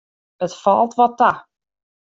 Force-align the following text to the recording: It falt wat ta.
It 0.45 0.53
falt 0.61 0.95
wat 0.99 1.15
ta. 1.19 1.31